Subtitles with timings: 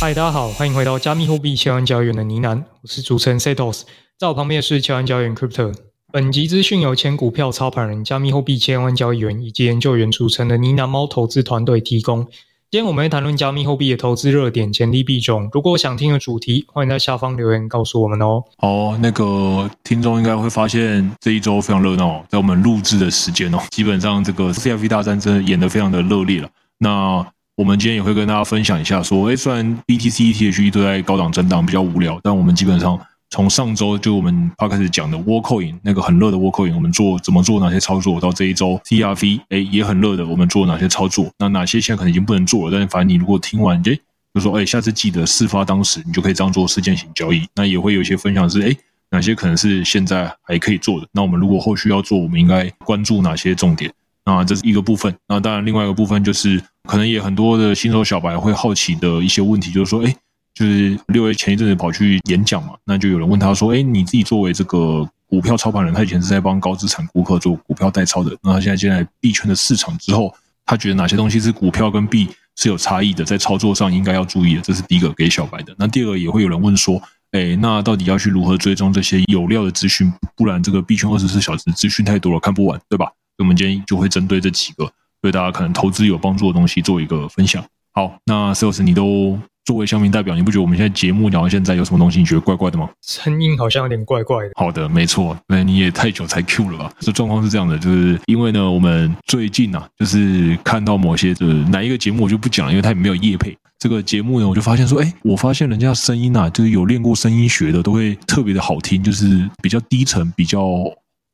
[0.00, 3.82] 嗨，大家好，欢迎回到加密货币千万交易员的呢喃，我是主持人 Setos，
[4.18, 5.72] 在我旁边的是千万交易员 Crypto。
[6.12, 12.24] 本集资讯由前股票操盘人、加密货币千万交易员以及研究员组成的呢喃猫投资团队提供。
[12.70, 15.48] 今天我们会谈论加密货币的投资热点、潜力币种。
[15.52, 18.42] 如果想听的主题，欢迎在下方留言告诉我们哦。
[18.58, 26.48] 好，那个听众应该会发现这一周非常热闹，在我们录制的时间哦，基本上这个 CFP 大战真的演得非常的热烈了。
[26.78, 27.24] 那
[27.56, 32.98] 我们今天也会跟大家分享一下，说，诶，虽然 BTC、ETH 都在高档震荡，比较无聊，但我们基本上
[33.30, 41.30] 从上周就我们刚开始讲的 working 那个很热的 working 我们做怎么做哪些操作，到这一周 TRV 诶也很热的，我们做哪些操作？
[41.38, 42.72] 那哪些现在可能已经不能做了？
[42.72, 44.00] 但是反正你如果听完，诶，
[44.34, 47.46] 就说，诶，下次记得事发当时，你就可以这样做事件型交易。
[47.54, 48.76] 那也会有一些分享是，诶，
[49.12, 51.06] 哪些可能是现在还可以做的？
[51.12, 53.92] 那我们如果后续要做，我们应该关注哪些重点？
[54.24, 55.14] 那这是一个部分。
[55.28, 56.62] 那当然，另外一个部分就是。
[56.86, 60.14] 可能也很多的新手小白会好奇的一些问题，就是说，哎，
[60.52, 70.34] 就是六月前一阵子跑去演讲嘛，那就有人问他说，哎，你自己作为这个股票操盘人，他以前是在帮高资产顾客做股票代操的，那他现在进来币圈的市场之后，
[70.66, 75.74] 他觉得哪些东西是股票跟币是有差异的，在操作上应该要注意的，这是第一个给小白的。
[75.78, 77.00] 那第二个也会有人问说，
[77.34, 80.12] 哎，那到底要去如何追踪这些有料的资讯？
[80.36, 83.10] 不然这个币圈二十四小时资讯太多了，看不完，对吧？
[83.38, 84.88] 我们今天就会针对这几个。
[85.20, 87.64] 对大家可能投资有帮助的东西做一个分享。
[87.92, 92.88] 好，那 Sales 你都作为乡民代表，你不觉得我们现在节目聊到现在有什么东西你觉得怪怪的吗？
[93.02, 94.50] 声音好像有点怪怪的。
[94.56, 96.92] 好的，没错，那你也太久才 Q 了吧？
[97.00, 103.56] 这状况是这样的，就是因为呢，我们最近啊，就是看到某些就是哪一个节目我就不讲了，因为它也没有业配。
[103.78, 110.66] 这个节目呢，我就发现说，哎，我发现人家声音啊，就是有练过声音学的，都会特别的好听，就是比较低沉，比较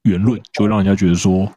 [0.04, 1.50] 圆润，就会让人家觉得说。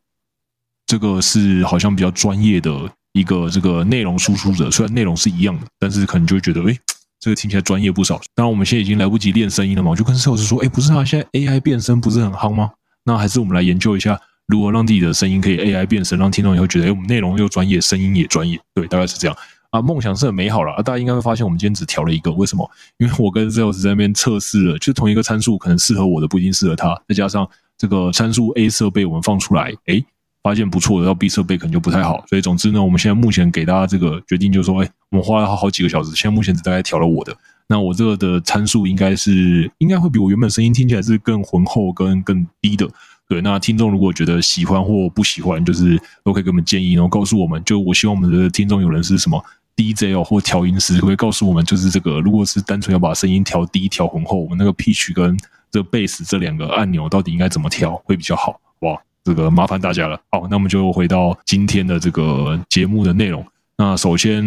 [0.85, 2.69] 这个是好像比较专业的
[3.13, 6.77] 一个这个内容输出者，虽然内容是一样的，但是可能就会觉得，哎，
[7.19, 8.19] 这个听起来专业不少。
[8.35, 12.71] 当然，我们现在已经来不及练声音了嘛，我就跟 Sales 说，哎， 不是啊，现在 AI 变声不是很夯吗？
[13.05, 18.59] 那还是我们来研究一下，如何让自己的声音可以 AI 变声，让听众以后觉得，哎，我们内容又专业，声音也专业。
[18.73, 19.37] 对，大概是这样
[19.69, 19.81] 啊。
[19.81, 22.69] 梦想是很美好了啊，大家应该会发现，我们今天只调了一个，为什么？
[22.97, 27.47] 因为我跟 Sales 在那边测试了，就同一个参数，可能适合我的不一定适合他，再加上
[27.77, 30.03] 这个参数 A 设备我们放出来，哎。
[30.43, 37.33] 发现不错的，要 B 设备可能就不太好，所以总之呢，我们现在目前给大家这个决定就是说，哎，我们花了好几个小时，现在目前只大概调了我的，
[37.69, 42.85] 那我这个的参数应该是应该会比我原本声音听起来是更浑厚跟更低的，
[43.29, 43.39] 对。
[43.39, 47.63] 那听众如果觉得喜欢或不喜欢，就是都可以给我们建议，然后告诉我们。
[47.63, 49.41] 就我希望我们的听众有人是什么
[49.77, 55.37] DJ 哦或调音师，会告诉我们，就是这个如果是单纯要把声音调低调浑厚，我们那个 pitch 跟
[55.71, 58.99] 这个 bass 这两个按钮到底应该怎么调会比较好，哇？
[59.23, 60.19] 这个麻烦大家了。
[60.31, 63.45] 好，那我们就回到今天的这个节目的内容。
[63.77, 64.37] 那首先，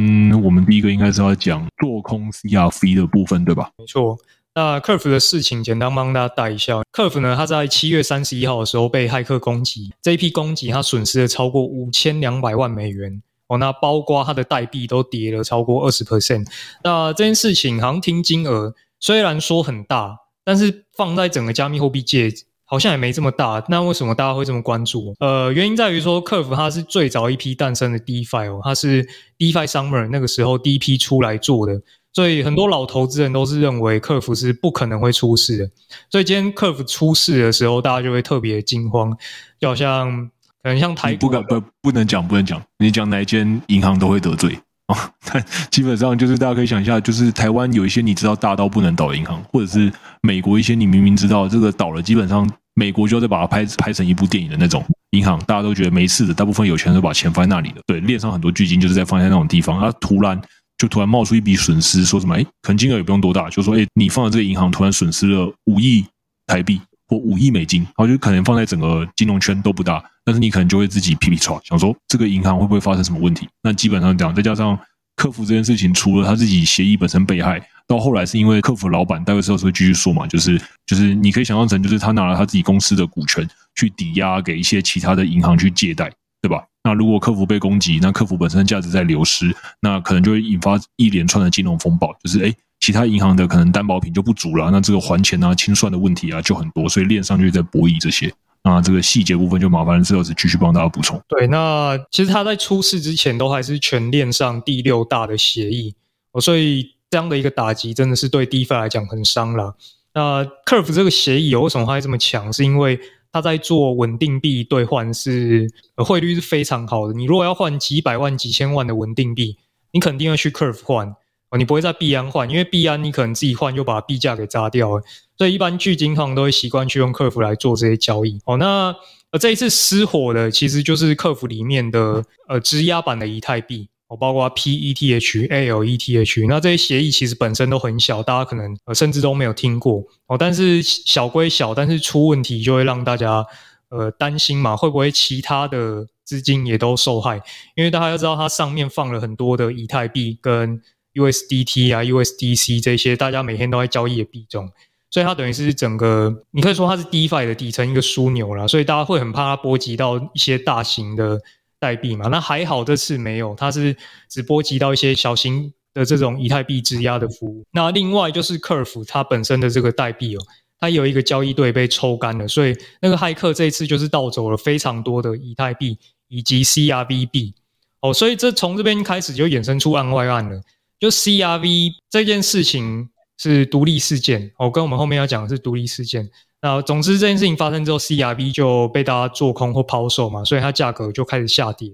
[0.43, 3.71] 我们第一个应该是要讲做空 CRV 的部分，对吧？
[3.79, 4.17] 没错。
[4.55, 6.81] 那 Curve 的事情，简单帮大家带一下。
[6.93, 13.59] Curve 呢，他在七月三十一号的时候被骇客攻击，这一批攻击他损失了超过五千两百万美元哦。
[13.59, 16.47] 那包括他的代币都跌了超过二十 percent。
[16.85, 22.31] 那这件事情行听金额虽然说很大，但是放在整个加密货币界。
[22.69, 25.15] 好像也没这么大，那为什么大家会这么关注？
[25.21, 29.06] 呃，原因在于说，Curve 它是最早一批诞生的 DeFi 哦，它是
[29.38, 31.81] DeFi Summer 那个时候第一批出来做的，
[32.12, 35.71] 所以很多老投资人都是认为 Curve 是不可能会出事的。
[36.10, 39.16] 所以今天 Curve 出事的时候，大家就会特别惊慌，
[39.60, 40.28] 就好像
[40.60, 44.59] 可能像台股不敢不不能讲不能讲，你讲哪一间银行都会得罪。
[44.88, 49.92] 哦， 但基本上就是大家可以想一下，就是台湾有一些你知道大到不能倒的银行，或者是
[50.22, 60.41] 美国一些你明明知道这个倒了，基本上美国就要再把它拍拍成一部电影的那种银行，大家都觉得没事的，大部分有钱人都把钱放在那里的，对，链上很多巨金就是在放在那种地方，它突然
[60.78, 62.36] 就突然冒出一笔损失，说什么？
[62.36, 66.04] 哎，可能金额也不用多大，就说哎，你放在这个银行突然损失了五亿
[66.47, 66.80] 台币。
[67.09, 73.49] 或五亿美金，然后就可能放在整个金融圈都不大，但是你可能就会自己皮皮剉，想说这个银行会不会发生什么问题？
[73.63, 74.79] 那基本上讲，再加上
[75.15, 86.13] 客服这件事情，除了他自己协议本身被害，到后来是因为客服老板待会之后会继续说嘛，就是就是你可以想象成就是他拿了他自己公司的股权去抵押给一些其他的银行去借贷，
[86.43, 86.65] 对吧？
[86.83, 92.55] 那如果客服被攻击，那客服本身价值在流失，那可能就会引发一连串的金融风暴，就是诶
[92.86, 98.33] 其他银行的可能担保品就不足了，那这个还钱啊、清算的问题啊就很多，所以链上就在博弈这些。
[98.62, 101.21] 那这个细节部分就麻烦了，之后是继续帮大家补充。
[101.27, 105.97] 对，那其实他在出事之前都还是全链上第六大的协议
[106.30, 109.74] 哦，所以这样的一个打击真的是对 DeFi 来讲很伤了。
[110.15, 112.53] 那 Curve 这个协议有为什么会这么强？
[112.53, 113.00] 是因为
[113.33, 117.15] 他在做稳定币兑换是汇率是非常好的。
[117.15, 119.56] 你如果要换几百万、几千万的稳定币，
[119.91, 121.16] 你肯定要去 Curve 换
[121.51, 125.03] 哦，你不会在币安换，因为币安你可能自己换又把币价给砸掉了。
[125.39, 128.41] 所以一般巨金行都会习惯去用客服来做这些交易。
[128.47, 128.95] 哦，那
[129.31, 136.48] 呃这一次失火的其实就是客服里面的呃质押版的以太币，哦，包括 PETH、ALETH。
[136.48, 140.03] 那这些协议其实本身都很小，大家可能呃甚至都没有听过。
[140.27, 143.45] 哦，但是小归小，但是出问题就会让大家
[143.91, 147.41] 呃担心嘛，会不会其他的资金也都受害？
[147.75, 150.81] 因为大家要知道，它上面放了很多的以太币跟
[151.16, 154.71] USDT 啊、USDC 这些大家每天都在交易的币种。
[155.09, 161.41] 所以它等于是整个，你可以说它是 DeFi 的底层一个枢纽啦，所以大家会很怕它波及到一些大型的
[161.78, 162.28] 代币嘛。
[162.28, 163.97] 那还好这次没有，它是
[164.28, 167.65] 只波及到一些小型的这种以太币质押的服务。
[167.71, 170.41] 那另外就是 Curve 它本身的这个代币哦，
[170.78, 175.97] 它有一个交易队被抽干了，所以那个骇客这一次就是盗走了非常多的以太币
[176.28, 177.54] 以及 CRV 币
[178.01, 180.60] 哦，所以这从这边开始就衍生出案外案了，
[180.98, 183.09] 就 CRV 这件事情。
[183.39, 186.27] 是独立事件哦，跟我们后面要讲的是独立事件。
[186.63, 191.93] 那总之这件事情发生之后，CRV 就被大家做空或抛售嘛，所以它价格就开始下跌。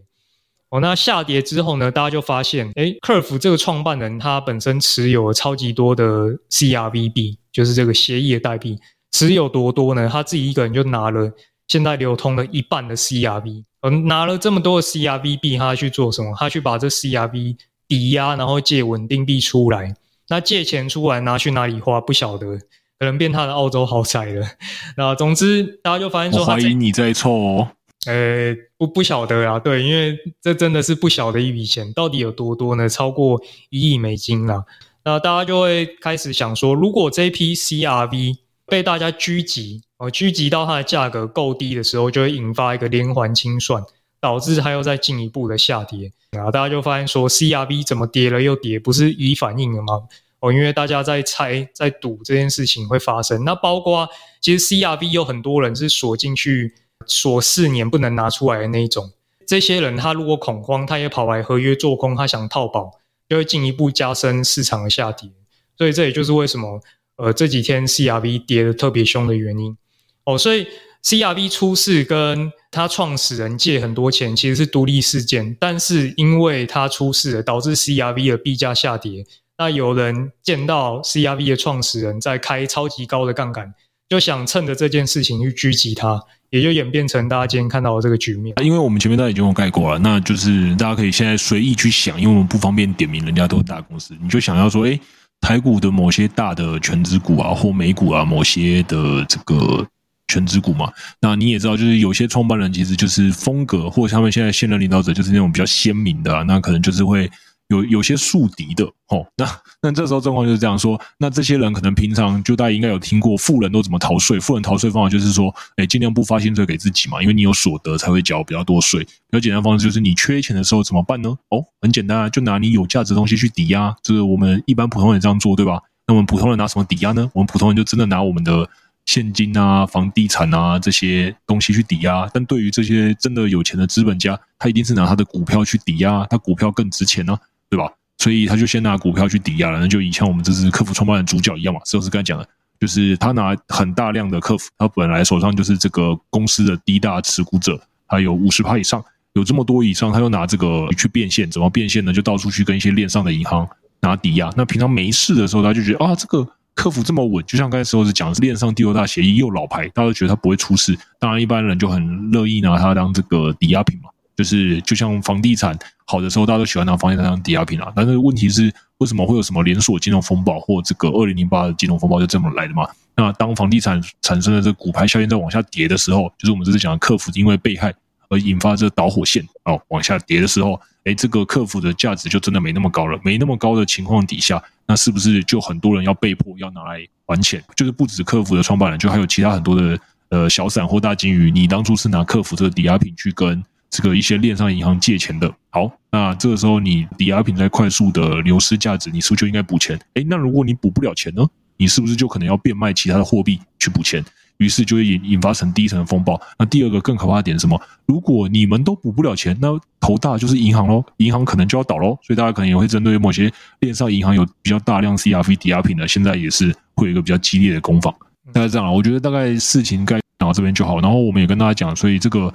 [0.68, 8.78] 哦，那下跌之后呢，大家就发现，诶，Curve 这个创办人他本身持有了超级多的 CRV 币，就是这个协议的代币，
[9.10, 10.08] 持有多多呢？
[10.08, 11.28] 他自己一个人就拿了
[11.66, 16.32] 现在流通的一半的 CRV，嗯，拿了这么多的 CRV 币，他去做什么？
[16.38, 17.56] 他去把这 CRV
[17.92, 19.94] 抵押，然后借稳定币出来。
[20.28, 22.56] 那借钱出来拿去哪里花不晓得，
[22.98, 24.46] 可能变他的澳洲豪宅了。
[24.96, 27.68] 那总之大家就发现说，我怀疑你在凑哦。
[28.06, 32.88] 呃，不不晓得啊，对，因为这真的是不小的一笔钱，到底有多多呢？
[32.88, 34.64] 超过一亿美金啊！
[35.04, 38.36] 那大家就会开始想说，如果这批 CRV
[38.66, 43.82] 被大家狙击，哦，狙击到它的价格够低的时候，就会引发一个连环清算。
[44.22, 50.04] 导致它又再进一步的下跌，然后大家就发现说，CRV 怎么跌了又跌，不是已反应了吗？
[50.38, 53.42] 哦，因为大家在猜、在赌这件事情会发生。
[53.44, 54.08] 那包括
[54.40, 56.72] 其实 CRV 有很多人是锁进去，
[57.04, 59.10] 锁四年不能拿出来的那一种。
[59.44, 62.92] 这些人他如果恐慌，他也跑来合约做空，他想套保，
[63.28, 65.28] 就会进一步加深市场的下跌。
[65.76, 66.80] 所以这也就是为什么
[67.16, 69.76] 呃这几天 CRV 跌得特别凶的原因。
[70.24, 70.66] 哦，所以
[71.04, 79.26] CRV 出事跟他创始人借很多钱，其实是独立事件，但是因为他出事了，导致 CRV 的币价下跌。
[79.58, 83.74] 那有人见到 CRV 的创始人在开超级高的杠杆，
[84.08, 88.54] 就想趁着这件事情去狙击他，也就演变成大家今天看到的这个局面。
[88.62, 94.98] 因为我们前面都已经有概括了，那就是大家可以现在随意去想，因为我们不方便点名，人家都是大公司，你就想要说，诶，
[95.40, 99.84] 台股的某些大的权值股啊，或美股啊，某些的这个。
[100.28, 107.30] 全职股嘛，那你也知道，就是有些创办人其实就是风格，或者他们现在现任领导者就是那种比较鲜明的啊，那可能就是会
[107.68, 109.26] 有有些树敌的哦。
[109.36, 109.46] 那
[109.82, 119.04] 那这时候状况就是这样说，那这些人可能平常就大家应该有听过富人都怎么逃税，富人逃税方法就是说，哎，尽量不发薪水给自己嘛，因为你有所得才会缴比较多税。
[119.04, 121.28] 比较简单方式就是你缺钱的时候怎么办呢？
[121.50, 125.82] 哦，很简单啊，就拿你有价值的东西去抵押，就是我们一般普通人这样做，对吧？
[126.06, 127.30] 那我们普通人拿什么抵押呢？
[127.34, 128.68] 我们普通人就真的拿我们的。
[129.04, 137.36] 现金啊，房地产啊，这些东西去抵押，但对于这些真的有钱的资本家，他一定是拿他的股票去抵押，他股票更值钱呢、
[137.68, 137.92] 对吧？
[138.18, 152.12] 所以他就先拿股票去抵押了，那就以像我们这支客服创办人主角一样嘛，是不是刚才讲的，就是他拿很大量的客服，他本来手上就是这个公司的第一大持股者，还有五十趴以上，有这么多以上，他又拿这个去变现，怎么变现呢？
[152.12, 153.68] 就到处去跟一些链上的银行
[154.00, 156.48] 拿抵押，那平常没事的时候，他就觉得啊，这个。
[156.74, 160.98] 客服这么稳，就像刚才时候是讲的是链上第六大协议又老牌，大家都觉得它不会出事。
[161.18, 167.92] 当然，一般人就很乐意拿它当这个抵押品嘛，就是就像房地产好的时候，大家都喜欢拿房地产当抵押品啊。
[167.94, 172.88] 但是问题是，为什么会有什么连锁金融风暴或这个二零零八的金融风暴就这么来的嘛？
[173.14, 177.92] 那当房地产产生的这个骨牌效应在往下跌的时候，就是我们这次讲的客服因为被害
[178.32, 183.20] 而引发这导火线哦往下跌的时候，哎，这个客服的价值就真的没那么高了。
[183.22, 187.62] 没那么高的情况底下，那是不是就很多人要被迫要拿来还钱？
[187.76, 195.54] 就是不止客服的创办人，就还有其他很多的呃小散或大鲸鱼，你当初是拿客服这个抵押品去跟这个一些链上银行借钱的。
[195.68, 200.00] 好，那这个时候你抵押品在快速的流失价值，你是不是就应该补钱？
[200.14, 201.46] 哎，那如果你补不了钱呢？
[201.76, 204.24] 你是不是就可能要变卖其他的货币去补钱？
[204.58, 206.40] 于是就会引引发成第一层的风暴。
[206.58, 207.80] 那第二个更可怕的点是什么？
[208.06, 209.68] 如果你们都补不了钱，那
[210.00, 212.18] 头大就是银行喽，银行可能就要倒喽。
[212.22, 218.14] 所以大家可能也会针对某些链上银行有比较大量 CRV 抵押品的，现在也是会有一个比较激烈的攻防。
[218.52, 221.00] 大概这样，我觉得大概事情该讲到这边就好。
[221.00, 222.52] 然后我们也跟大家讲，所以这个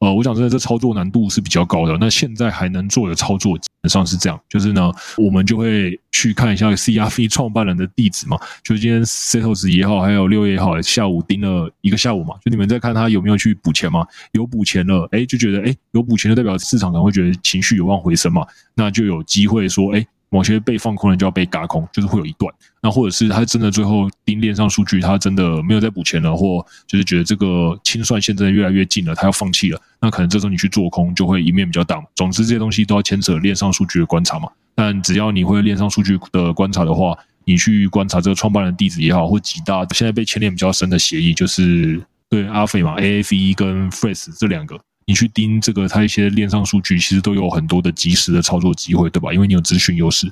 [0.00, 1.96] 呃，我讲真的，这操作难度是比较高的。
[1.98, 8.36] 那现在还能做的操作基本上是这样，就是呢，我们就会去看一下 CRV 创办人的地址嘛。
[8.62, 12.34] 就今天 Setos 也好，还有六月也好，下午盯了一个下午嘛。
[12.44, 14.06] 就你们在看他有没有去补钱嘛？
[14.32, 20.06] 有补钱了，哎，就觉得哎，有补钱就代表市场可能会觉得情绪有望回升嘛，那就有机会说哎。
[20.30, 22.52] 某些被放空的就要被嘎空，就是会有一段。
[22.80, 29.80] 那或者是他真的最后盯链上数据，他真的没有再补钱了，或就是觉得这个清算线真的越来越近了，他要放弃了。
[30.00, 32.02] 那可能这时候你去做空就会赢面比较大。
[32.14, 34.48] 总之这些东西都要牵扯链上数据的观察嘛。
[34.74, 44.80] 但只要你会链上数据的观察的话，你去观察这个创办人地址也好，或几大现在被牵连比较深的协议，就是对阿斐嘛，AFE 跟 Frex 这两个。
[45.10, 49.34] 你去盯这个，它一些链上数据其实都有很多的及时的操作机会，对吧？
[49.34, 50.30] 因为你有资讯优势。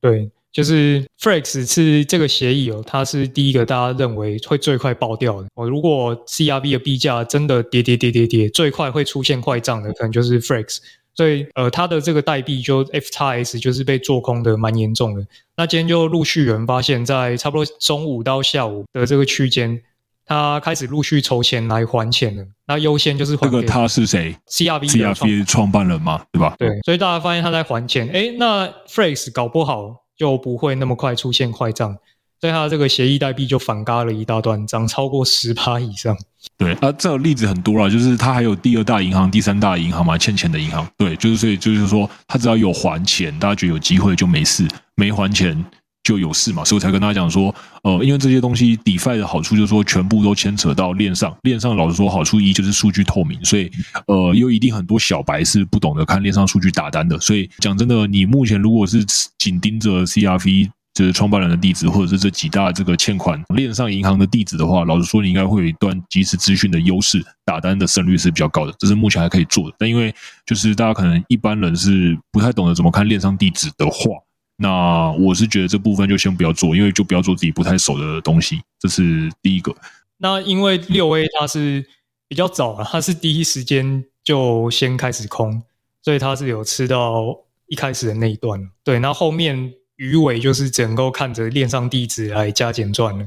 [0.00, 5.68] 对，就是 Frex 是这个协议哦，它是第一个大家认为会最快爆掉的哦。
[5.68, 10.78] 如果 CRV 的币价真的跌跌跌跌跌，最快会出现坏账的，可能就是 Frex。
[11.14, 15.24] 所以呃，它的这个代币就 FXS 就是被做空的蛮严重的。
[15.56, 19.80] 那今天就陆续有人发现，在差不多中午到下午的这个区间。
[20.26, 23.46] 他开始陆续筹钱来还钱了，那优先就是还。
[23.48, 26.56] 这个他是谁？CRV CRV 创办人嘛，对吧？
[26.58, 31.96] 对，所以大家发现他在还钱，哎，那 Frex 搞不好就不会那么快出现坏账，
[32.40, 36.16] 所以他这个协议代币就反嘎了一大段，涨超过十趴以上。
[36.58, 40.86] 对啊，这个例子很多了，就是他还有第二大银行、第三大银行嘛，欠钱的银行。
[40.96, 44.66] 对，就是所以就是说，他只要有还钱，大家觉得有机会就没事，
[44.96, 45.64] 没还钱。
[46.06, 53.68] 就有事嘛，所以我才跟大家讲说，呃，因为这些东西，DeFi 的好处就是说，全部都牵扯到链上，链上老实说，好处一就是数据透明，所以，
[54.06, 59.04] 呃，又一定很多小白是不懂得看链上数据打单的，所以讲真的，你目前如果是
[59.36, 69.74] 紧盯着 CRV 就是创办人的地址，或者是这几大这个欠款链上银行的地址的话，老实说，你应该会有一段即时资讯的优势，打单的胜率是比较高的，这是目前还可以做的。
[69.76, 70.14] 但因为
[70.46, 74.10] 就是大家可能一般人是不太懂得怎么看链上地址的话。
[74.58, 79.74] 那我是觉得这部分就先不要做，因为就不要做自己不太熟的东西，这是第一个。
[80.16, 81.84] 那因为六 A 它是
[82.26, 85.62] 比较早啊，它是第一时间就先开始空，
[86.02, 87.36] 所以它是有吃到
[87.66, 88.70] 一开始的那一段。
[88.82, 93.26] 对，那后面鱼尾就是只能够看着链上地址来加减赚了。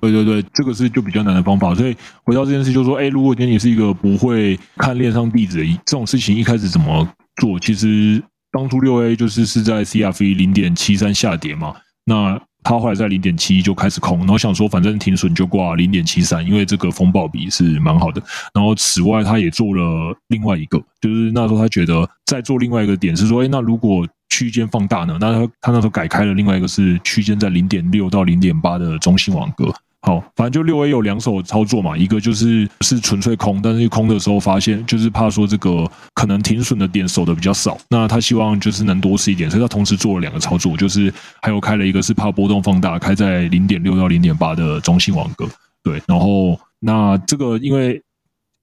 [0.00, 1.74] 对对对，这个是就比较难的方法。
[1.74, 7.58] 所以回到这件事，就是说，哎，如果今天你是一个不会看链上地址的这种事情，一开始怎么做？
[7.58, 8.22] 其实。
[8.52, 18.22] 当初六 A 就是是在 CRV 零点七三下跌嘛，那他后来在零点七一就开始空，然后想说反正停损就挂零点七三，因为这个风暴比是蛮好的。
[18.52, 25.16] 然后此外他也做了另外一个，就是那时候他觉得再做另外一个点是说，哎，那如果区间放大呢？
[25.20, 29.72] 那他他那时候改开了另外一个是区间在零点六到零点八的中心网格。
[30.02, 45.46] 好，反正就六 A 有两手操作嘛，一个就是是纯粹空，但是空的时候发现就是怕说这个可能停损的点守的比较少，那他希望就是能多吃一点，所以他同时做了两个操作，就是还有开了一个是怕波动放大，开在零点六到零点八的中性网格，
[45.82, 48.02] 对，然后那这个因为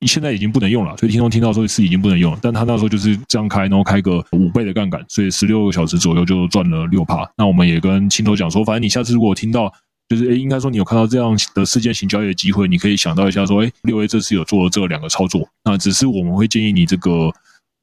[0.08, 7.30] 现在已经不能用了，所以听众听到说是已经不能用了，但他那时候就是这样开，然后开个五倍的杠杆，所以十六个小时左右就赚了六趴。
[7.38, 9.72] 那我们也跟青头讲说，反正你下次如果听到。
[10.10, 17.30] 就是诶，应该说你有看到这样的事件型交易的机会，你可以想到一下说，诶，六 A 这次有做这两个操作，那只是我们会建议你这个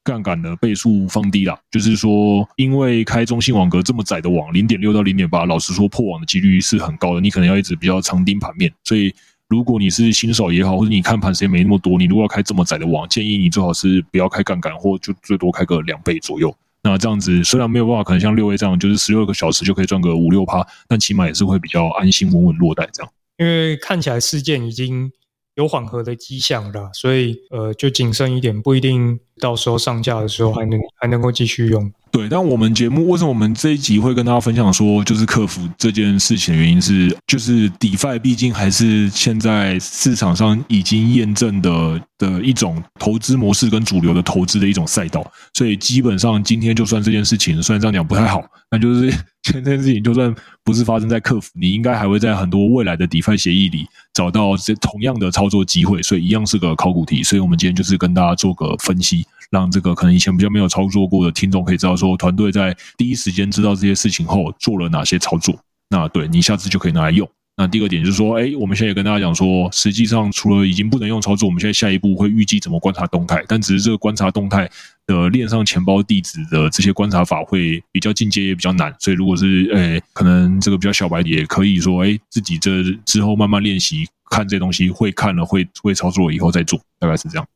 [0.03, 1.55] 杠杆的倍数放低啦。
[1.69, 8.73] 就是说，因为开中性网格这么窄的网，零点六到零点八，老实说破网的几率是很高的，你可能要一直比较长盯盘面。
[8.83, 9.13] 所以，
[9.47, 16.55] 如果你是新手也好，或者你看盘时间没那么多，你如果要开这么窄的网，建议你最好是不要开杠杆，或就最多开个两倍左右。
[16.85, 23.11] 那这样子虽然没有办法，可能像六 A 这样，就是十六个小时就可以赚个五六趴，但起码也是会比较安心稳稳落袋这样。
[23.37, 25.11] 因为看起来事件已经
[25.55, 31.91] 有缓和的迹象了，所以呃就谨慎一点，不一定到时候上架的时候还能还能够继续用。
[32.15, 48.41] 对，但我们节目为什么我们这一集会跟大家分享说，就是克服这件事情的原因是，就是 DeFi 毕竟还是现在市场上已经验证的的一种投资模式跟主流的投资的一种赛道，所以基本上今天就算这件事情，虽然这样讲不太好，
[48.71, 59.25] 那就是这件事情就算不是发生在客服，你应该还会在很多未来的 DeFi 协议里找到这同样的操作机会，所以一样是个考古题，所以我们今天就是跟大家做个分析。
[59.51, 65.57] 让这个可能以前比较没有操作过的听众可以知道，说团队在第一时间知道这些事情后做了哪些操作。
[65.89, 67.29] 那对你下次就可以拿来用。
[67.57, 73.41] 那第二点就是说，哎，我们现在也跟大家讲说，实际上除了已经不能用操作，我们现在下一步会预计怎么观察动态。
[73.47, 74.69] 但只是这个观察动态
[75.05, 78.93] 的链上钱包地址的这些观察法会比较进阶，也比较难。
[78.99, 87.47] 所以如果是哎，可能这个比较小白，也可以说，哎，自己这之后慢慢练习看这东西，会看了会会操作以后再做，大概是这样。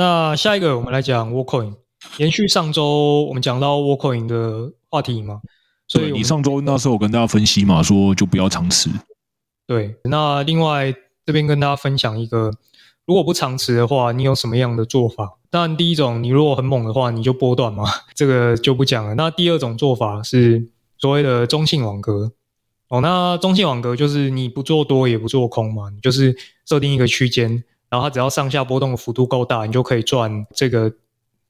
[0.00, 1.74] 那下一个我们来讲 Worldcoin，
[2.16, 5.42] 延续上周我们讲到 Worldcoin 的话题嘛，
[5.86, 8.88] 所以你上周那时候我跟大家分析嘛，说就不要长持。
[9.66, 10.90] 对，那另外
[11.26, 12.50] 这边跟大家分享一个，
[13.04, 15.34] 如果不长持的话，你有什么样的做法？
[15.50, 17.84] 当然第一种，你如果很猛的话，你就波段嘛，
[18.16, 19.14] 这个就不讲了。
[19.16, 20.66] 那第二种做法是
[20.96, 22.32] 所谓的中性网格
[22.88, 27.62] 哦，那中性网格就是你不做多也不做空嘛，你就是设定一个区间。
[27.90, 30.90] 然后它只要上下波动的幅度够大，你就可以赚这个，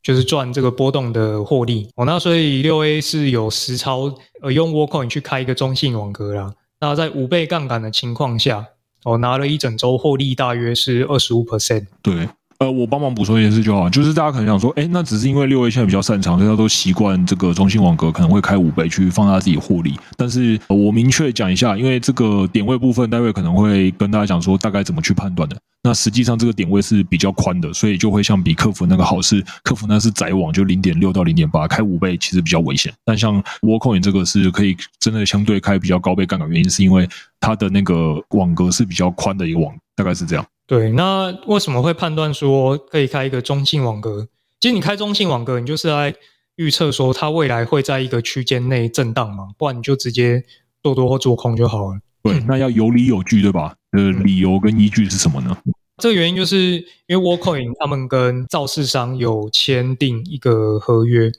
[0.03, 2.05] 就是赚这个波动的获利哦。
[2.05, 6.55] 那所以六 A 是有实操，呃，用 w o r c o i n 去开一个中性网格啦。
[6.81, 8.67] 那在五倍杠杆的情况下，
[9.05, 11.87] 我，拿了一整周获利大约是二十五 percent。
[12.03, 12.29] 对。
[12.61, 19.99] 呃，我帮忙补充一件事就好，就是大家可能想说，哎，那只是因为六 A 现在比较擅长，大家都习惯这个中心网格可能会开五倍去放大自己获利。
[20.15, 25.57] 但是我明确讲一下，因为这个点位部分，待会可能会跟大家讲说大概怎么去判断的。
[25.83, 32.93] 那实际上这个点位是比较宽的，所以就会像比客服那个好是，客服那是窄网，就零点六到零点八，开五倍其实比较危险。
[33.07, 37.09] 但像 WOCOING 这个是可以真的相对开比较高倍杠杆，原因是因为
[37.41, 40.45] 它的那个网格是比较宽的一个网，大概是这样。
[40.71, 44.29] 对，那为什么会判断说可以开一个中性网格？
[44.61, 46.15] 其实你开中性网格，你就是在
[46.55, 50.45] 预测说它未来会在一个区间内震荡嘛，不然你就直接
[50.81, 51.99] 做多或做空就好了。
[52.23, 53.75] 对，那要有理有据，对吧？
[53.91, 55.59] 呃，理由跟依据是什么呢？
[55.97, 56.75] 这个原因就是
[57.09, 61.33] 因为 Worldcoin 他们跟造市商有签订一个合约，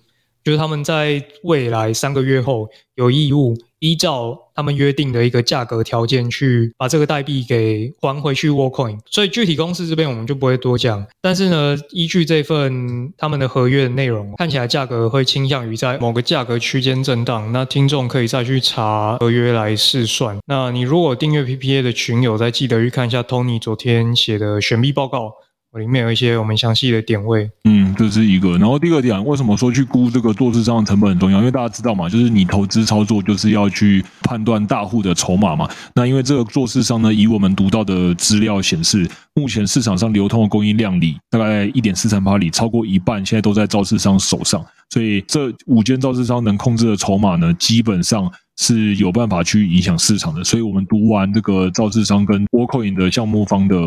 [0.43, 3.55] 就是他们在未来三个月后有义务。
[3.81, 11.03] 依照他们约定的一个价格条件去把这个代币给还回去 Worldcoin，所以具体公式这边我们就不会多讲。
[11.19, 17.51] 但是呢，依据这份他们的合约的内容，看起来价格会倾向于在某个价格区间震荡。
[17.51, 20.37] 那听众可以再去查合约来试算。
[20.45, 25.33] 那你如果订阅 PPA 的群友，再记得去看一下 Tony 昨天写的选币报告。
[25.79, 28.57] 里面有一些我们详细的点位，嗯，这是一个。
[28.57, 31.39] 然后第二点，为什么说去估这个做市商的成本很重要？
[31.39, 35.69] 因为大家知道嘛，就是你投资操作就是要去判断大户的筹码嘛。
[35.95, 44.61] 那因为这个做市商呢，以我们读到的资料显示，目前市场上流通的供应量里，大概一点四三八里，超过一半现在都在造市商手上。
[44.89, 50.43] 所以这五间造市商能控制的筹码呢，基本上是有办法去影响市场的。
[50.43, 53.77] 所以我们读完这个造市商跟 w o r c o i n 的项目方的。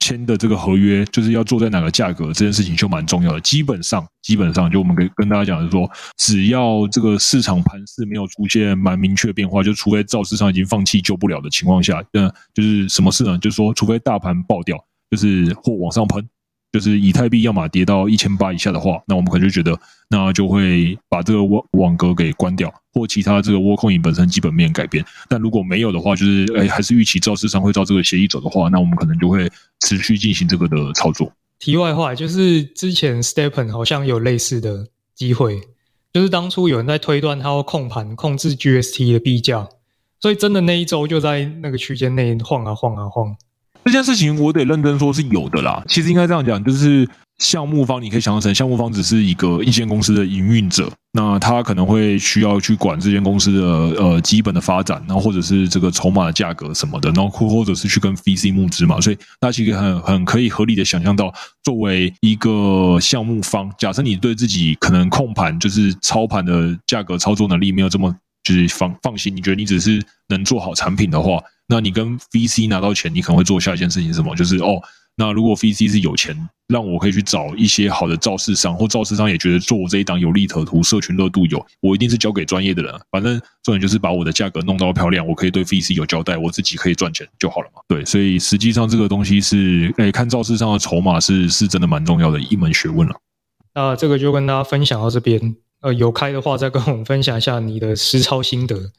[0.00, 3.40] 签的这个合约就是要做在哪个价格，这件事情就蛮重要的。
[3.40, 13.38] 基本上，基本上就我们可以跟大家讲的是说，只要这个市场盘势没有出现蛮明确的变化，就除非造市商已经放弃救不了的情况下，那就是什么事呢？
[13.38, 14.76] 就是说，除非大盘爆掉，
[15.10, 16.26] 就是或往上喷。
[16.72, 19.76] 就是以太币要么跌到一千八以下的话，那我们可能就觉得，
[20.08, 25.04] 那就会把这个网网格给关掉，或其他这个 Worldcoin 本身基本面改变。
[25.28, 31.32] 但如果没有的话，就是哎，还是预期造市商会照这个协议走的话，那我们可能就会持续进行这个的操作。
[31.58, 35.60] 题外话，就是之前 STEPN 好像有类似的机会，
[36.12, 39.68] 就是当初有人在推断他要控盘控制 GST 的币价，
[40.20, 43.36] 所以真的那一周就在那个区间内晃啊晃啊晃。
[43.84, 45.82] 这件事情我得认真说，是有的啦。
[45.88, 53.66] 其实应该这样讲，就是项目方，你可以想象成项目方只是一个一间公司的营运者，那他可能会需要去管这间公司的
[54.02, 59.00] 呃基本的发展，然后或者是这个筹码的价格什么的，然后或者是去跟 VC 募资嘛。
[59.00, 61.32] 所以大家其实很很可以合理的想象到，
[61.64, 68.14] 作为一个项目方，假设你对自己可能控盘就是操盘的价格操作能力没有这么
[68.50, 71.40] 就是放放心，你觉得你只是能做好产品的话。
[71.68, 74.34] 那你跟 VC 拿到钱，你可能会做下一件事情是什么？
[74.34, 74.82] 就是哦，
[75.16, 76.36] 那如果 VC 是有钱，
[76.66, 82.92] 让我可以去找一些好的造势商，或造势商也觉得做我这一档有利可图，社群热度有，我一定是交给专业的人。
[83.12, 87.80] 反正重点就是把我的价格弄到漂亮，我可以对 VC 有交代，我自己可以赚钱就好了嘛。
[87.86, 93.14] 对，所以实际上这个东西是，哎，看造势商的筹码是是真的蛮重要的一门学问了。
[93.76, 95.54] 那这个就跟大家分享到这边。
[95.80, 98.92] 呃有开的话，再跟我们分享一下你的实操心得。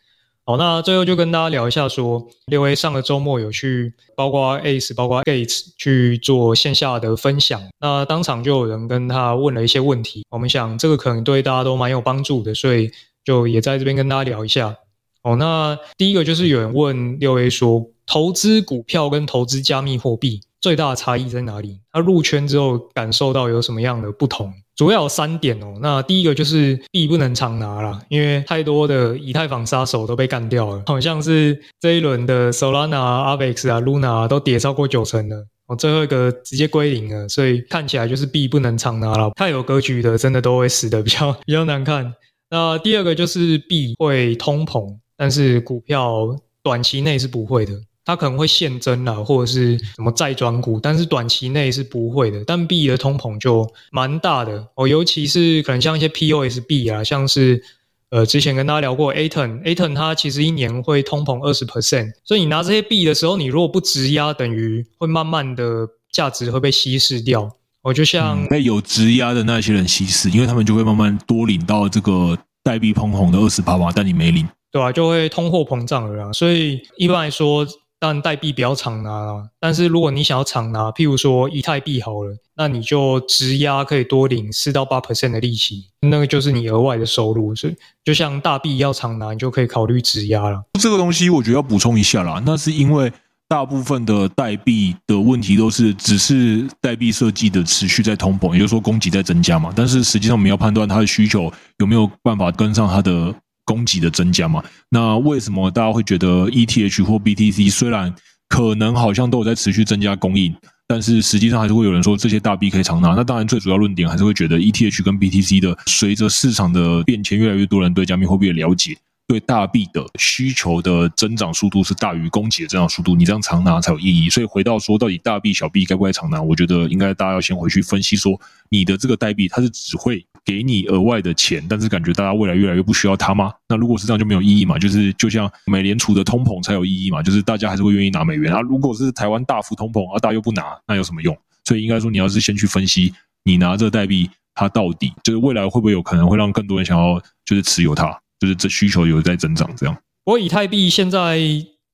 [0.44, 7.62] 好，那最后就跟大家聊一下说，六 A 上个周末有去，包括 Ace，包括 Gates 去做线下的分享。
[7.80, 12.92] 那当场就有人跟他问了一些问题，我们想这个可能对大家都蛮有帮助的，所以
[13.24, 14.76] 就也在这边跟大家聊一下。
[15.22, 21.80] 哦，那第一个就是有人问六 A 说，投资股票跟投资加密货币最大的差异在哪里？
[21.92, 24.52] 他入圈之后感受到有什么样的不同？
[24.82, 25.76] 主要有三点哦。
[25.80, 39.30] 那第一个就是币不能长拿啦，因为太多的以太坊杀手都被干掉了，好像是这一轮的 Solana、Avex 啊、Luna 都跌超过九成了，哦，最后一个直接归零了，所以看起来就是币不能长拿了。
[39.36, 42.16] 太有格局的真的都会死的比较比较难看。
[42.50, 47.74] 那第二个就是币会通膨，但是股票短期内是不会的。
[48.12, 52.44] 它可能会现增啊，或者是什么债转股，但是短期内是不会的。
[52.46, 57.64] 但币的通膨就蛮大的哦，尤其是可能像一些 POS 币啊，像是
[58.10, 67.50] 呃之前跟大家聊过 Aton，Aton 它其实一年会通膨二十 percent，所以你拿这些币的时候，你如果不质押，等于会慢慢的价值会被稀释掉。
[67.84, 76.34] 哦，就像被有质押的那些人稀释，因为他们就会慢慢多领到这个代币通膨的二十八嘛，但你没领，对啊，就会通货膨胀了啦。
[76.34, 77.66] 所以一般来说。
[78.04, 87.54] 但代币不要长拿啊，但是如果你想要长拿，譬如说以太币好了，那你就质押可以多领四到八 percent 的利息，那个就是你额外的收入。
[87.54, 90.64] 所以就像大币要长拿，你就可以考虑质押了。
[90.80, 93.14] 这个东西我觉得要补充一下啦，那是因为
[93.48, 103.36] 大部分的代币的问题都是只是代币设计的持续在通膨，也就是说供给在增加嘛，但是实际上我们要判断它的需求有没有办法跟上它的。
[103.66, 108.14] 供给的增加嘛，那为什么大家会觉得 ETH 或 BTC 虽然
[108.50, 110.54] 可能好像都有在持续增加供应，
[110.88, 113.14] 但是实际上还是会有人说这些大币可以长拿？
[113.16, 118.98] 那当然最主要论点还是会觉得 ETH 跟 BTC 的随着市场的变迁，越来越多人对加密货币的了解。
[119.28, 124.30] 对大币的需求的增长速度是大于供给的增长速度，你这样长拿才有意义。
[124.30, 126.42] 所以回到说，到底大币小币该不该长拿？
[126.42, 133.54] 我觉得应该大家要先回去分析说，你的这个代币它是只会给你额外的钱，但是感觉大家未来越来越不需要它吗？
[133.70, 134.78] 那如果是这样就没有意义嘛？
[134.78, 137.22] 就是就像美联储的通膨才有意义嘛？
[137.22, 138.62] 就是大家还是会愿意拿美元啊。
[138.62, 141.38] 如果是台湾大幅通膨啊，大家又不拿，那有什么用？
[141.66, 148.20] 所以应该说你要是先去分析，你拿这个代币它到底就是未来会不会有可能会让更多人想要就是持有它？
[148.40, 149.96] 就是这需求有在增长，这样。
[150.24, 151.40] 不过以太币现在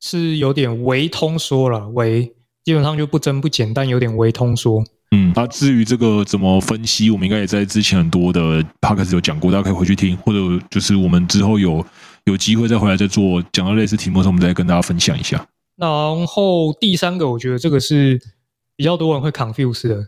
[0.01, 2.23] 是有点微通缩了，微
[2.63, 4.83] 基本上就不增不减，但有点微通缩。
[5.11, 11.85] 嗯，那、啊、至于这个怎么分析，我们应该也在之前很多的 podcast 有讲过，大家可以回去听，或者就是我们之后有
[12.25, 15.47] 有机会再回来再做讲到类似题目的时候，我们再跟大家分享一下。
[15.75, 15.89] 然
[16.27, 18.21] 后第三个，我觉得这个是
[18.75, 20.07] 比较多人会 confuse 的，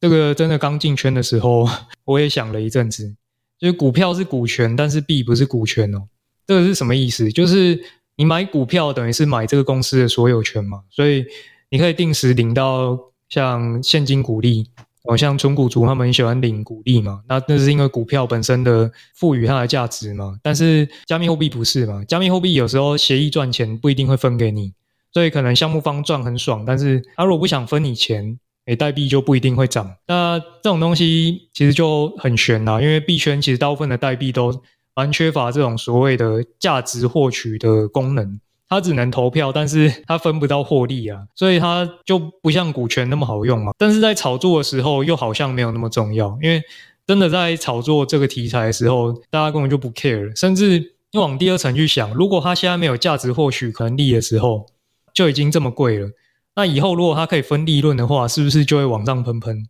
[0.00, 1.68] 这个真的刚进圈的时候，
[2.04, 3.14] 我也想了一阵子。
[3.58, 6.06] 就是股票是股权，但是币不是股权哦。
[6.46, 7.32] 这个是什么意思？
[7.32, 7.80] 就是
[8.16, 11.24] 你买股票等于是买这个公司的所有权嘛，所以
[11.70, 14.66] 你可以定时领到像现金股利，
[15.04, 17.22] 哦，像纯股族他们很喜欢领股利嘛。
[17.28, 20.38] 那那是因为股票本身的赋予它的价值嘛。
[20.42, 22.02] 但是加密货币不是嘛？
[22.04, 24.72] 加密货币有时候协议赚钱不一定会分给你，
[25.12, 28.38] 所以可能项目方赚很爽，但是他如果不想分你钱。
[28.66, 29.94] 诶，代币就不一定会涨。
[30.08, 34.52] 那这种东西其实就很悬啦，因为币圈其实大部分的代币都
[34.92, 43.72] 蛮缺乏这种所谓的价值获取的功能，它只能投票，但是它分不到获利啊，所以它就不像股权那么好用嘛。
[43.78, 46.62] 但是在炒作的时候，又好像没有那么重要，因为
[47.06, 54.66] 真的在炒作这个题材的时候，大家根本就不 care，甚至你往第二层去想，如果它现在没有价值获取能力的时候，
[55.14, 56.10] 就已经这么贵了。
[56.56, 59.68] 那以后如果它可以分利润的话，是不是就会往上喷喷？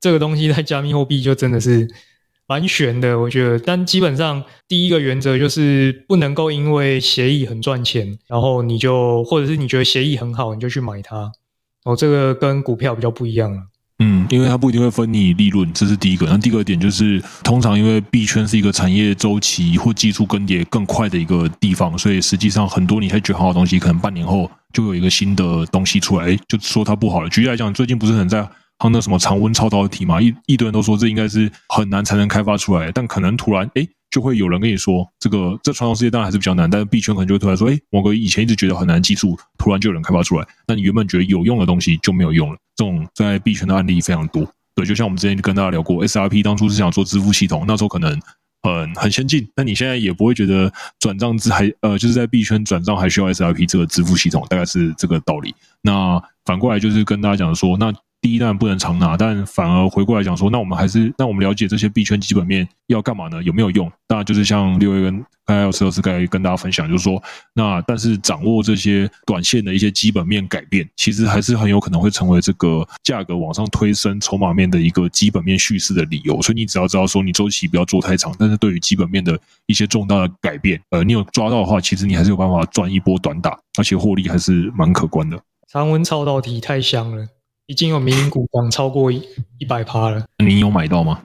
[0.00, 1.88] 这个东西在加密货币就真的是
[2.48, 3.58] 蛮悬的，我觉得。
[3.58, 11.30] 但基本上第一个原则就是不能够因为协议很赚钱，然后你就或者是你觉得协议很好，你就去买它。
[11.84, 13.62] 哦，这个跟股票比较不一样了。
[14.00, 16.24] 嗯，因为它不一定会分你利润，这是第一个。
[16.26, 27.28] 那第二个点就是，通常因为币圈是一个产业周期或技术更迭更快的一个地方，所以实际上很多你还觉得好的东西，可能半年后就有一个新的东西出来，就说它不好了。
[27.28, 42.56] 举例来讲，最近不是很在夯那什么常温超导体嘛，一一堆人都说这应该是很难才能开发出来，但可能突然诶就会有人跟你说，这个这传统世界当然还是比较难，但是币圈可能就会突然说，哎，某个以前一直觉得很难的技术，突然就有人开发出来，那你原本觉得有用的东西就没有用了。
[42.76, 44.46] 这种在币圈的案例非常多。
[44.74, 48.18] 对，就像我们之前跟大家聊过，S R P 当初是想做支付系统，那时候可能
[48.62, 55.54] 很很先进，但你现在也不会觉得转账之还呃，就是在币圈转账还需要 S R P 这个支付系统，大概是这个道理。
[55.82, 57.92] 那反过来就是跟大家讲说，那。
[58.32, 63.42] 一当然不能常拿，但反而回过来讲说，那我们还是那我们了解这些币圈基本面要干嘛呢？
[63.42, 63.90] 有没有用？
[64.06, 67.22] 当然就是像六月跟刚才有石头师该跟大家分享，就是说，
[67.54, 76.40] 那但是掌握这些短线的一些基本面改变，其实还是很有可能会成为这个价格往上推升筹码面的一个基本面叙事的理由。
[76.42, 85.38] 所以你只要知道说，你周期不要做太长，但是对于基本面的一些重大的改变，呃，你有抓到的话，其实你还是有办法赚一波短打，而且获利还是蛮可观的。
[85.70, 87.26] 常温超导体太香了，
[87.68, 89.22] 已经有民营股涨 超过一
[89.58, 90.24] 一百趴了。
[90.44, 91.20] 你有买到吗？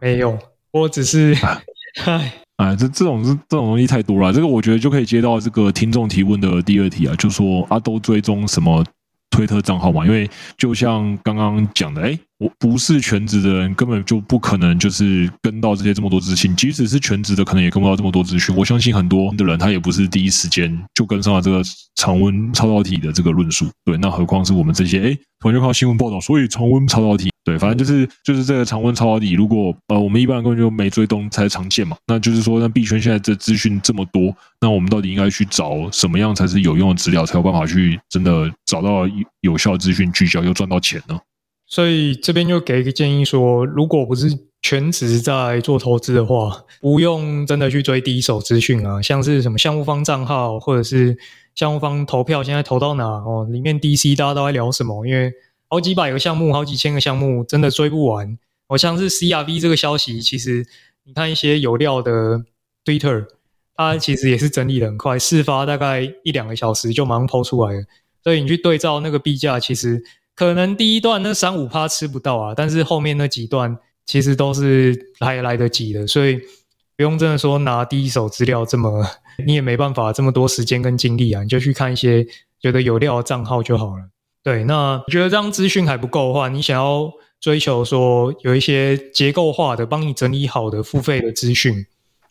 [0.00, 0.38] 没有，
[0.70, 1.36] 我只是
[2.06, 4.32] 唉哎，这这种是这种东西太多了。
[4.32, 8.84] 这个我觉得就可以接到这个听众提问的第二题啊，就说啊，都追踪什么
[9.30, 10.06] 推特账号嘛？
[10.06, 12.18] 因为就像刚刚讲的，哎。
[12.38, 16.54] 我不是全职的人，根本就不可能就是跟到这些这么多资讯。
[16.54, 18.54] 即使是全职的，可能也跟不到这么多资讯。
[18.54, 21.60] 我相信很多的人，他也不是第一时间就跟上了这个
[21.96, 23.66] 常温超导体的这个论述。
[23.84, 29.32] 对，那何况是我们这些，哎，突然就看到新闻报道，所以常温超导体，对，反正就是就是这个常温超导体。
[29.32, 39.08] 如果呃我们一般人根本就没追踪才常见嘛，那就是说，那币圈现在这资讯这么多，那我们到底应该去找什么样才是有用的资料，才有办法去真的找到
[39.40, 41.18] 有效资讯聚焦又赚到钱呢？
[41.68, 44.26] 所以这边就给一个建议说，如果不是
[44.62, 51.16] 全职在做投资的话，不用真的去追第一手资讯啊，像是什么项目方账号，或者是
[51.54, 55.06] 项目方投票现在投到哪哦，里面 DC 大家都在聊什么？
[55.06, 55.30] 因为
[55.68, 58.38] 好几百个项目，好几千个项目，真的追不完。
[58.68, 60.66] 我像是 CRV 这个消息，其实
[61.04, 62.42] 你看一些有料的
[62.82, 63.26] Twitter，
[63.76, 67.84] 它其实也是整理的很快，事发大概一两个小时就马上抛出来了。
[68.24, 70.02] 所以你去对照那个币价，其实。
[70.38, 76.40] 可能第一段那三五趴吃不到啊，但是后面那几段其实都是还来得及的，所以
[76.96, 79.04] 不用真的说拿第一手资料这么，
[79.44, 82.24] 你也没办法这么多时间跟精力啊，你就去看一些
[82.60, 84.04] 觉得有料的账号就好了。
[84.44, 91.84] 对，那觉得这样资讯还不够的话，你想要追求说有一些结构化的帮你整理好的付费的资讯，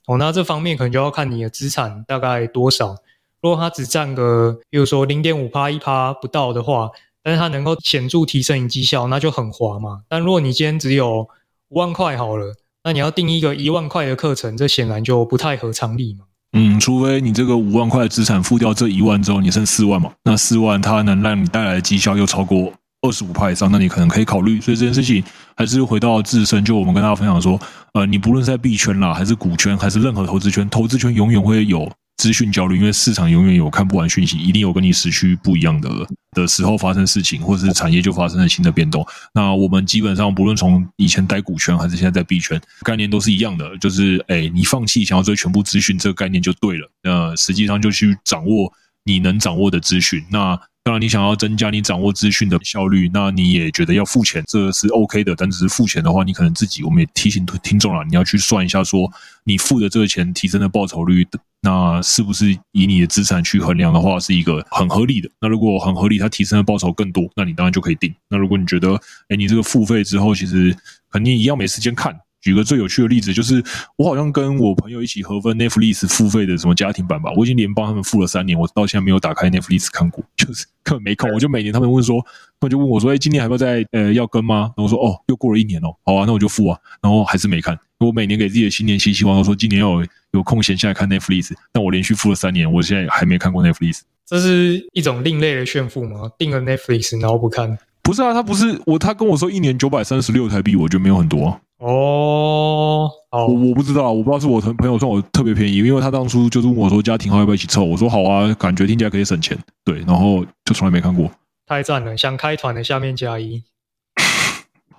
[0.06, 2.96] 哦，那这方面可能就要看你的资产大概多少，
[3.42, 6.90] 如果它只占个，比如说零点五趴一趴不到的话。
[7.24, 10.02] 但是它能够显著提升你绩效，那就很划嘛。
[10.08, 11.28] 但如果你今天只有
[11.70, 16.26] 五万块好了，那你要定一个一万块的课程，这显然就不太合常理嘛。
[16.54, 20.12] 嗯，除非你这个五万块的资产付掉这一万之后，你剩四万嘛。
[20.24, 24.62] 那四万它能让你带来的绩效又超过二十五趴以上，那你可能可以考虑。
[24.62, 25.22] 所以这件事情
[25.58, 27.60] 还是回到自身，就我们跟大家分享说，
[27.94, 31.92] 呃，你不论是在币圈啦，还是股圈，还是任何投资圈，投资圈永远会有。
[32.18, 35.90] 资讯焦虑，因为市场永远有看不完讯息，一定有跟你时区不一样的
[36.32, 39.06] 的时候发生事情，或者是产业就发生了新的变动。
[39.34, 46.92] 那我们基本上不论从以前待股权还是现在在币圈，概念都是一样的，就是哎，你放弃想要追全部资讯这个概念就对了。
[47.04, 48.72] 那实际上就去掌握
[49.04, 50.26] 你能掌握的资讯。
[50.32, 55.36] 那当然，你想要增加你掌握资讯的效率，那你也觉得要付钱，这是 OK 的。
[55.36, 59.12] 但只是付钱的话，你可能自己，我们也提醒听众了，你要去算一下，说
[59.44, 61.28] 你付的这个钱提升的报酬率，
[61.62, 65.30] 那是不是以你的资产去衡量的话，是一个很合理的？
[65.42, 68.16] 那如果很合理，它提升的报酬更多，那你当然就可以定。
[68.30, 68.96] 那如果你觉得，
[69.28, 70.74] 哎，你这个付费之后，其实
[71.12, 72.18] 肯定一样没时间看。
[72.48, 73.62] 举个最有趣的例子，就是
[73.98, 81.30] 我好像跟我朋友一起合分 Netflix 付费的什么家庭版吧，我已经连帮他们付了三年，我到现在没有打开 Netflix 看过，就是根本没空。
[81.34, 82.22] 我就每年他们问说，
[82.58, 84.72] 他们就问我说，哎，今年还要再呃要跟吗？
[84.78, 86.80] 然后我说，哦，又过了一年哦，好啊，那我就付啊。
[87.02, 87.78] 然后还是没看。
[88.00, 94.04] 我每年给自己的新年新希望，我说今年要有有空闲下来看 Netflix，但我连续付了三年，我现在还没看过 Netflix。
[94.26, 96.32] 这是一种另类的炫富吗？
[96.38, 97.78] 订了 Netflix 然后不看？
[98.08, 101.48] 不是啊，他不是我，他跟我说一年九百三十六台币，我觉得没有很多。
[101.80, 111.30] 哦，哦，我我不知道，我不知道是我朋朋友算我特别便宜，因为他当初就是问我说家庭号要不要一起凑，我说好啊，感觉听起来可以省钱，对，然后就从来没看过，
[111.66, 113.62] 太赞了，想开团的下面加一，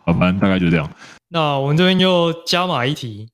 [0.04, 0.90] 好，反正大概就这样。
[1.30, 3.30] 那我们这边就加码一题，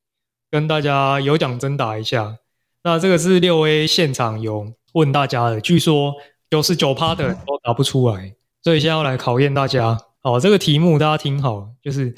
[0.53, 2.37] 跟大家有奖征答一下。
[2.85, 6.15] 那这个是六 A 现场有问大家的，据说
[6.49, 9.96] 九十九趴的人都答不出来，所以现在要来考验大家。
[10.20, 12.12] 好，这个题目大家听好，就是。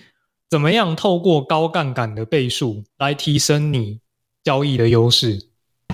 [0.49, 3.99] 怎么样透过高杠杆的倍数来提升你
[4.45, 5.49] 交易的优势？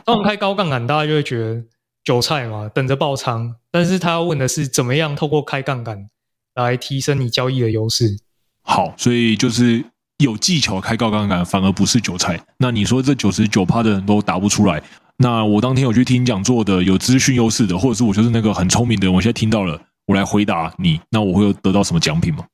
[0.05, 1.65] 当开高杠杆，大家就会觉得
[2.05, 3.57] 韭菜嘛，等着爆仓。
[3.71, 6.07] 但是他要问的是，怎么样透过开杠杆
[6.55, 8.19] 来提升你交易的优势？
[8.61, 9.83] 好，所以就是
[10.19, 12.39] 有技巧开高杠杆，反而不是韭菜。
[12.59, 14.83] 那你说这九十九趴的人都答不出来，
[15.17, 22.47] 那我当天有去听讲座的，有资讯优势的，或者是我就是那个很聪明的人，我现在听到了，我来回答你，那我会有得到什么奖品吗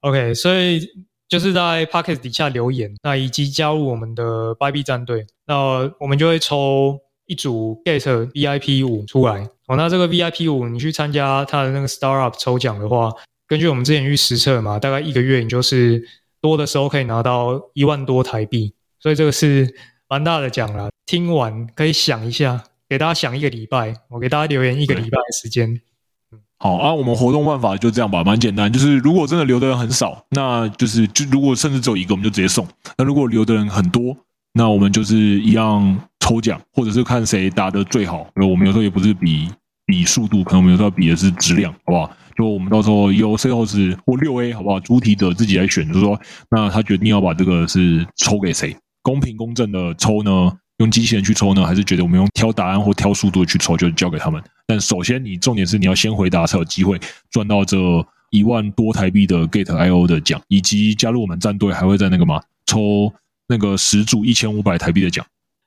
[0.00, 0.86] ？OK，所以。
[1.30, 9.48] 就是在 Podcast 底下留言，那以及加入我们的 Bybit 战队，那我们就会抽一组 Gate VIP 五出来。
[9.68, 13.12] 哦，那这个 VIP 五，你去参加他的那个 Startup 抽奖的话，
[13.46, 16.04] 根据我们之前去实测嘛，大概一个月你就是
[16.40, 19.72] 多的时候可以拿到一万多台币，所以这个是
[20.08, 20.88] 蛮大的奖啦。
[21.06, 25.80] 听完可以想一下，给大家想一个礼拜，我给大家留言一个礼拜的时间。
[26.60, 32.64] 好啊，我们活动办法就这样吧，蛮简单，就是如果真的留的人很少，那就是就如果甚至只有一个，我们就直接送。
[32.96, 34.14] 那如果留的人很多，
[34.52, 38.26] 那我们就是一样抽奖，或者是看谁答的最好。
[38.36, 39.48] 我们有时候也不是比。
[39.86, 42.08] 比速度，可能我们有时候比的是质量，好不好？
[42.36, 44.78] 就我们到时候由 C 老师或六 A，好不好？
[44.78, 46.16] 主体者自己来选，就是说，
[46.48, 50.52] 那他决定要把这个是抽给谁，公平公正的抽呢？
[50.78, 54.40] 用机器人去抽呢，还是觉得我们用挑答案或挑速度去抽，就交给他们？
[54.70, 56.96] 但首先，你重点是你要先回答，才有机会
[57.28, 57.76] 赚到这
[58.30, 63.12] 一万多台币的 Gate.io 的奖，以及加入我们战队，还会在那个嘛，抽
[63.48, 65.26] 那个十组一千五百台币的奖。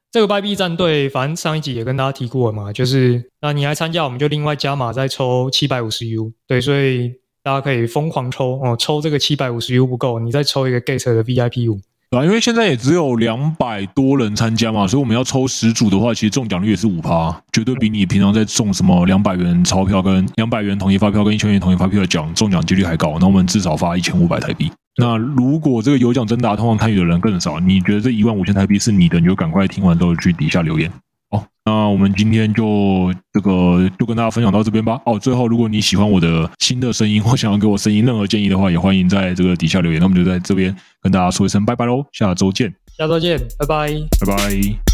[0.09, 7.13] 这个 YB 战队，反正上一集也跟大家提过了嘛，就是那你来参加，我们就另外加码再抽七百五十 U，对，所以
[7.43, 11.81] 大家可以疯狂抽哦，抽这个七百五十 U 不够，你再抽一个 Gate 的 VIP 五，
[12.13, 24.71] 对啊，因为现在也只有两百多人参加嘛，所以我们要抽十组的话，其实中奖率也是五趴，绝对比你平常在中什么两百元钞票跟两百元统一发票跟一千元统一发票的奖中奖几率还高，那我们至少发一千五百台币。
[24.97, 30.91] 那如果这个有奖征答通常参与的人更少，你觉得这一万五千台币是你的，你就赶快听完之后去底下留言。
[31.65, 34.99] 好，那我们今天就这个就跟大家分享到这边吧。
[35.05, 39.99] 哦，最后如果你喜欢我的新的声音或想要给我声音任何建议的话，也欢迎在这个底下留言。
[39.99, 42.73] 那我们就在这边跟大家说一声拜拜喽，下周见。
[42.97, 44.92] 下周见，拜拜，拜拜。